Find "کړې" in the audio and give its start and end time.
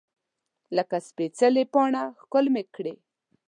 2.75-2.93